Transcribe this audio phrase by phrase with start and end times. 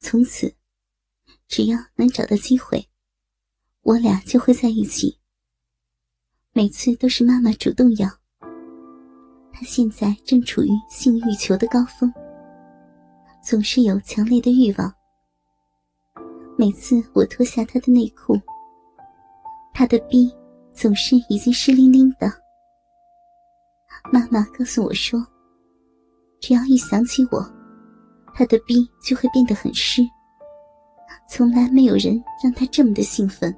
[0.00, 0.54] 从此，
[1.48, 2.88] 只要能找到机会，
[3.82, 5.18] 我俩就会在一起。
[6.52, 8.08] 每次都是妈妈主动要。
[9.52, 12.12] 她现在正处于性欲求的高峰，
[13.42, 14.94] 总是有强烈的欲望。
[16.56, 18.40] 每次我脱下她的内裤，
[19.74, 20.32] 她的逼
[20.72, 22.32] 总是已经湿淋淋的。
[24.12, 25.24] 妈妈告诉我说，
[26.40, 27.57] 只要一想起我。
[28.38, 30.00] 他的逼就会变得很湿，
[31.28, 33.52] 从来没有人让他这么的兴奋。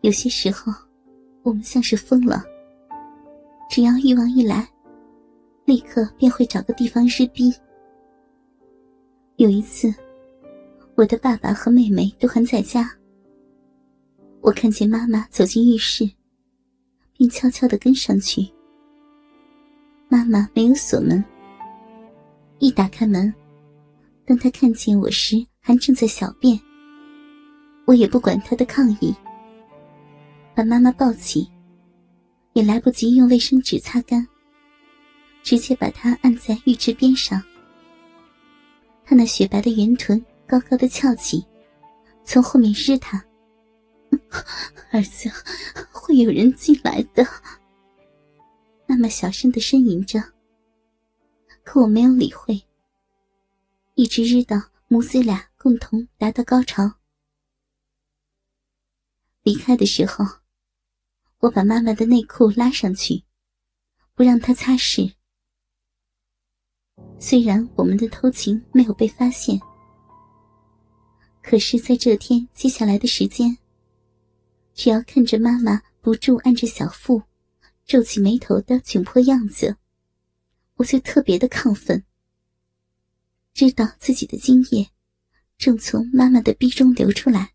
[0.00, 0.72] 有些时候，
[1.44, 2.42] 我们像是疯了。
[3.70, 4.68] 只要欲望一来，
[5.64, 7.54] 立刻便会找个地方日逼。
[9.36, 9.94] 有一次，
[10.96, 12.90] 我的爸爸和妹妹都还在家，
[14.40, 16.04] 我看见妈妈走进浴室，
[17.16, 18.44] 并悄悄的跟上去。
[20.08, 21.24] 妈妈没有锁门。
[22.60, 23.32] 一打开门，
[24.26, 26.58] 当他看见我时，还正在小便。
[27.86, 29.14] 我也不管他的抗议，
[30.54, 31.48] 把妈妈抱起，
[32.52, 34.26] 也来不及用卫生纸擦干，
[35.42, 37.42] 直接把她按在浴池边上。
[39.04, 41.42] 他那雪白的圆臀高高的翘起，
[42.24, 43.24] 从后面湿他。
[44.90, 45.30] 儿子，
[45.92, 47.24] 会有人进来的。
[48.86, 50.22] 妈妈小声的呻吟着。
[51.70, 52.64] 可我没有理会，
[53.94, 54.56] 一直日到
[54.88, 56.94] 母子俩共同达到高潮。
[59.42, 60.24] 离开的时候，
[61.40, 63.22] 我把妈妈的内裤拉上去，
[64.14, 65.12] 不让她擦拭。
[67.20, 69.60] 虽然我们的偷情没有被发现，
[71.42, 73.58] 可是在这天接下来的时间，
[74.72, 77.22] 只要看着妈妈不住按着小腹、
[77.84, 79.76] 皱起眉头的窘迫样子。
[80.78, 82.04] 我就特别的亢奋，
[83.52, 84.90] 知道自己的精液
[85.56, 87.52] 正从妈妈的逼中流出来，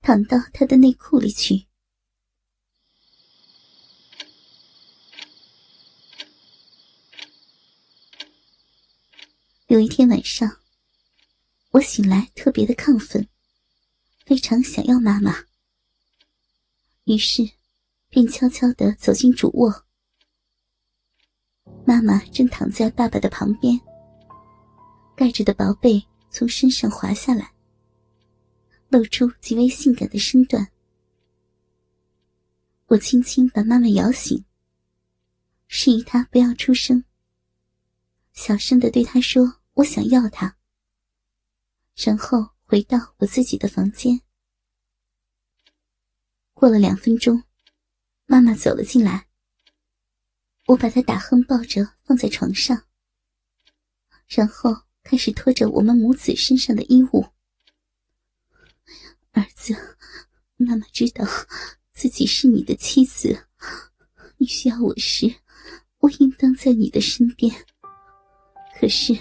[0.00, 1.66] 淌到她的内裤里去。
[9.68, 10.58] 有一天晚上，
[11.70, 13.28] 我醒来特别的亢奋，
[14.26, 15.44] 非常想要妈妈，
[17.04, 17.48] 于是
[18.08, 19.86] 便悄悄的走进主卧。
[21.86, 23.80] 妈妈正躺在爸爸的旁边，
[25.16, 27.52] 盖着的薄被从身上滑下来，
[28.88, 30.68] 露出极为性感的身段。
[32.86, 34.44] 我轻轻把妈妈摇醒，
[35.68, 37.04] 示意她不要出声，
[38.32, 40.56] 小声的对她说：“我想要她。”
[41.96, 44.20] 然后回到我自己的房间。
[46.52, 47.42] 过了两分钟，
[48.26, 49.29] 妈妈走了进来。
[50.70, 52.80] 我把他打横抱着放在床上，
[54.28, 54.72] 然后
[55.02, 57.26] 开始脱着我们母子身上的衣物。
[59.32, 59.74] 儿子，
[60.56, 61.26] 妈妈知道
[61.92, 63.36] 自己是你的妻子，
[64.36, 65.34] 你需要我时，
[65.98, 67.52] 我应当在你的身边。
[68.78, 69.12] 可是，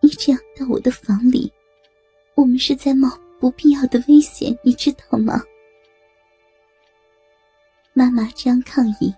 [0.00, 1.52] 你这样到我的房里，
[2.36, 3.10] 我们是在冒
[3.40, 5.42] 不必要的危险，你知道吗？
[7.92, 9.12] 妈妈这样抗议。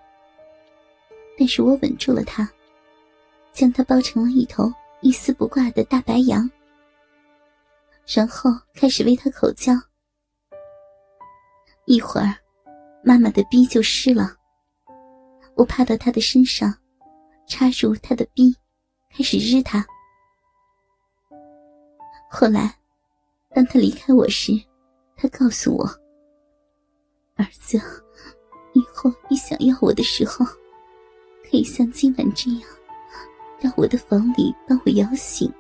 [1.39, 2.51] 但是我稳住了他，
[3.53, 4.73] 将他包成了一头
[5.03, 6.51] 一丝不挂的大白羊，
[8.13, 9.73] 然后开始为他口交。
[11.85, 12.35] 一会儿，
[13.05, 14.35] 妈妈的逼就湿了，
[15.55, 16.75] 我趴到他的身上，
[17.47, 18.53] 插入他的逼，
[19.17, 19.87] 开始日他。
[22.29, 22.77] 后来，
[23.55, 24.53] 当他离开我时，
[25.17, 25.87] 他告诉我
[27.39, 27.79] ：“儿子，
[28.73, 30.45] 以后你想要我的时候。”
[31.51, 32.63] 可以像今晚这样，
[33.61, 35.51] 到我的房里把我摇醒，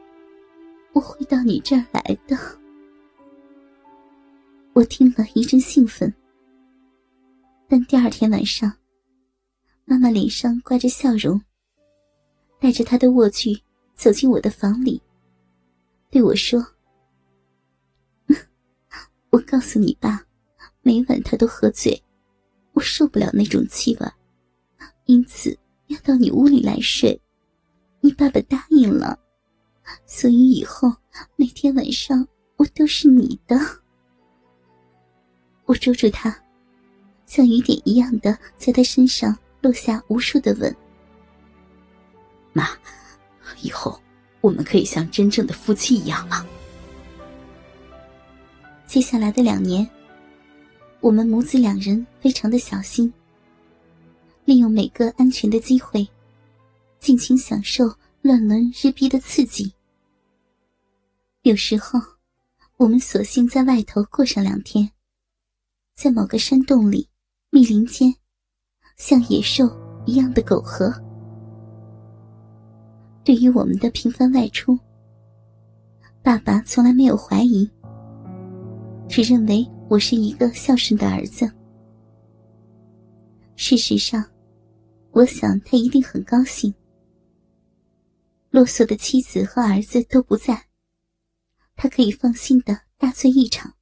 [0.92, 2.36] 我会到你这儿来的。
[4.74, 6.12] 我听了一阵兴奋，
[7.66, 8.70] 但第二天晚上，
[9.86, 11.40] 妈妈脸上挂着笑容，
[12.60, 13.58] 带着她的卧具
[13.94, 15.00] 走进我的房里，
[16.10, 16.64] 对我说
[19.30, 20.22] ：“我告诉你爸，
[20.82, 22.00] 每晚他都喝醉，
[22.74, 24.06] 我受不了那种气味，
[25.06, 27.20] 因此。”要到你屋里来睡，
[28.00, 29.18] 你爸爸答应了，
[30.06, 30.90] 所以以后
[31.36, 32.26] 每天晚上
[32.56, 33.58] 我都是你的。
[35.64, 36.34] 我捉住他，
[37.26, 40.74] 像雨点一样的在他身上落下无数的吻。
[42.52, 42.68] 妈，
[43.62, 44.00] 以后
[44.40, 46.46] 我们可以像真正的夫妻一样了。
[48.86, 49.86] 接下来的两年，
[51.00, 53.12] 我们母子两人非常的小心。
[54.48, 56.08] 利用每个安全的机会，
[56.98, 57.84] 尽情享受
[58.22, 59.70] 乱伦日逼的刺激。
[61.42, 62.00] 有时候，
[62.78, 64.90] 我们索性在外头过上两天，
[65.94, 67.06] 在某个山洞里、
[67.50, 68.10] 密林间，
[68.96, 69.68] 像野兽
[70.06, 70.90] 一样的苟合。
[73.24, 74.78] 对于我们的频繁外出，
[76.22, 77.70] 爸爸从来没有怀疑，
[79.10, 81.46] 只认为我是一个孝顺的儿子。
[83.56, 84.24] 事实上，
[85.18, 86.72] 我想他一定很高兴。
[88.50, 90.66] 啰嗦的妻子和儿子都不在，
[91.74, 93.72] 他可以放心的大醉一场。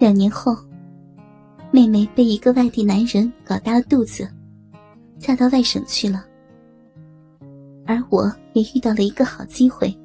[0.00, 0.56] 两年后，
[1.70, 4.28] 妹妹被一个外地男人搞大了肚子，
[5.20, 6.26] 嫁到外省去了。
[7.86, 8.24] 而我
[8.54, 9.96] 也遇到了一个好机会，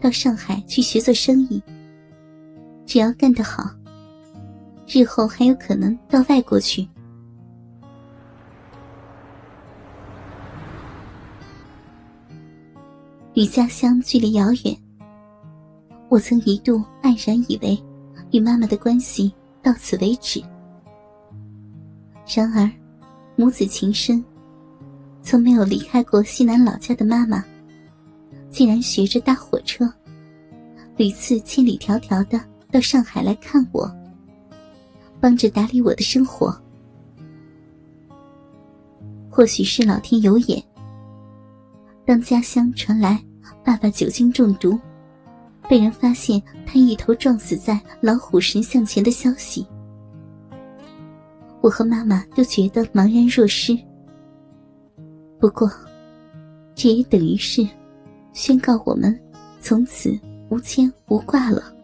[0.00, 1.62] 到上海去学做生意。
[2.86, 3.75] 只要干得好，
[4.86, 6.88] 日后还有可能到外国去。
[13.34, 14.74] 与家乡距离遥远，
[16.08, 17.78] 我曾一度黯然以为
[18.30, 19.30] 与妈妈的关系
[19.62, 20.42] 到此为止。
[22.34, 22.70] 然而，
[23.36, 24.24] 母子情深，
[25.22, 27.44] 从没有离开过西南老家的妈妈，
[28.50, 29.86] 竟然学着搭火车，
[30.96, 32.40] 屡次千里迢迢的
[32.70, 33.86] 到上海来看我，
[35.20, 36.54] 帮着打理我的生活。
[39.30, 40.62] 或许是老天有眼。
[42.04, 43.22] 当家乡传来
[43.64, 44.78] 爸爸酒精中毒，
[45.68, 49.66] 被人发现他一头撞死在老虎神像前的消息，
[51.60, 53.76] 我和妈妈都觉得茫然若失。
[55.38, 55.70] 不过，
[56.74, 57.68] 这也等于是
[58.32, 59.18] 宣告我们
[59.60, 61.75] 从此无牵无挂了。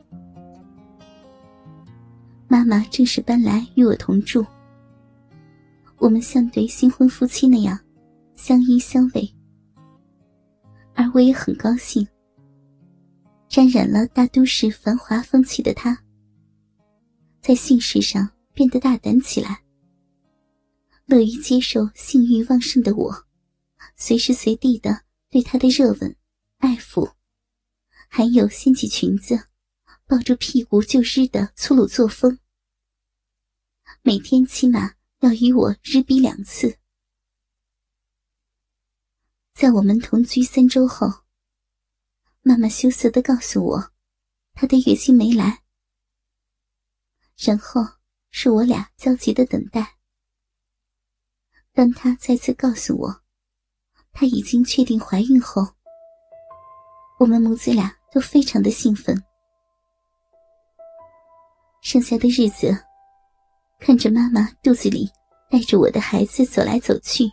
[2.53, 4.45] 妈妈正式搬来与我同住，
[5.97, 7.81] 我们像对新婚夫妻那样
[8.35, 9.33] 相依相偎。
[10.93, 12.07] 而我也很高兴。
[13.49, 15.99] 沾染了大都市繁华风气的他，
[17.41, 19.63] 在性事上变得大胆起来，
[21.07, 23.25] 乐于接受性欲旺盛的我，
[23.97, 25.01] 随时随地的
[25.31, 26.15] 对他的热吻、
[26.59, 27.11] 爱抚，
[28.09, 29.43] 还有掀起裙子、
[30.07, 32.39] 抱住屁股就湿的粗鲁作风，
[34.01, 36.79] 每天起码要与我日逼两次。
[39.55, 41.07] 在我们同居三周后，
[42.41, 43.93] 妈妈羞涩的告诉我，
[44.55, 45.63] 她的月经没来。
[47.37, 47.83] 然后
[48.31, 49.99] 是我俩焦急的等待。
[51.73, 53.23] 当她再次告诉我，
[54.13, 55.63] 她已经确定怀孕后，
[57.19, 59.23] 我们母子俩都非常的兴奋。
[61.83, 62.73] 剩下的日子，
[63.85, 65.11] 看着妈妈肚子里
[65.51, 67.25] 带着我的孩子走来走去。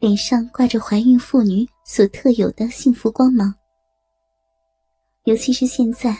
[0.00, 3.54] 脸上挂着怀孕妇女所特有的幸福光芒，
[5.22, 6.16] 尤其是现在，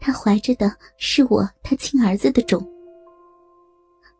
[0.00, 2.66] 她怀着的是我她亲儿子的种。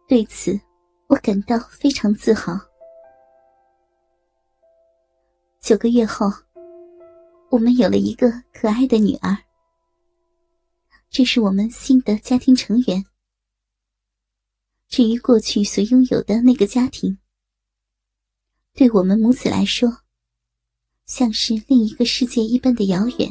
[0.06, 0.60] 对此，
[1.06, 2.52] 我感到非常自豪。
[5.58, 6.30] 九个月后，
[7.48, 9.34] 我们有了一个可爱的女儿，
[11.08, 13.02] 这是我们新的家庭成员。
[14.94, 17.18] 至于过去所拥有的那个家庭，
[18.74, 19.92] 对我们母子来说，
[21.04, 23.28] 像是另一个世界一般的遥远。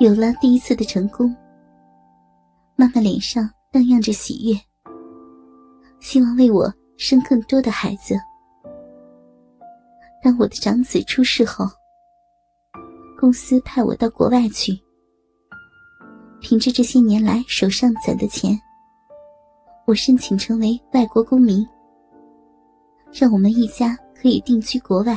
[0.00, 1.32] 有了第一次的成功，
[2.74, 4.60] 妈妈脸上荡漾着喜悦，
[6.00, 8.18] 希望为我生更多的孩子。
[10.20, 11.64] 当我的长子出世后，
[13.16, 14.76] 公司派我到国外去，
[16.40, 18.60] 凭着这些年来手上攒的钱，
[19.86, 21.66] 我申请成为外国公民。
[23.12, 25.16] 让我们一家可以定居国外，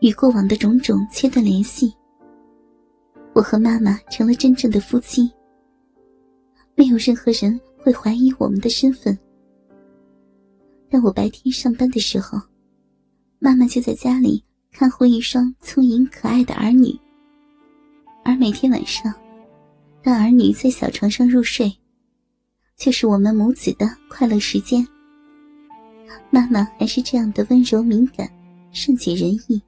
[0.00, 1.94] 与过往的种种切断联系。
[3.34, 5.30] 我和妈妈成了真正的夫妻，
[6.74, 9.16] 没有任何人会怀疑我们的身份。
[10.90, 12.40] 当我白天上班的时候，
[13.38, 16.98] 妈妈就在家里看护一双聪颖可爱的儿女；
[18.24, 19.12] 而每天晚上，
[20.02, 21.72] 让儿女在小床上入睡，
[22.82, 24.84] 就是我们母子的快乐时间。
[26.30, 28.28] 妈妈还是这样的温柔敏感、
[28.72, 29.62] 善解人意。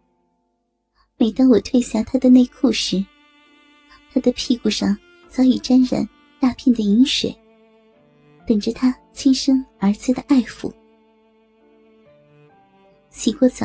[1.16, 3.06] 每当我褪下她的内裤时，
[4.12, 6.04] 她的屁股上早已沾染
[6.40, 7.33] 大片的饮水，
[8.49, 10.73] 等着她亲生儿子的爱抚。
[13.11, 13.64] 洗过澡，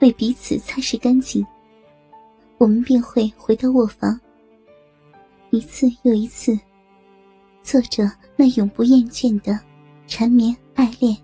[0.00, 1.46] 为彼此擦拭干净，
[2.58, 4.20] 我们便会回到卧房，
[5.50, 6.58] 一次又一次，
[7.62, 9.58] 作者那永不厌倦的
[10.06, 11.16] 缠绵爱恋。